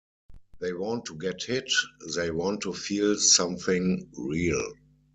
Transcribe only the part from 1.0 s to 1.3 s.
to